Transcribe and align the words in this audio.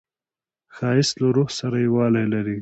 ښایست 0.75 1.15
له 1.21 1.29
روح 1.35 1.49
سره 1.59 1.77
یووالی 1.85 2.25
لري 2.33 2.57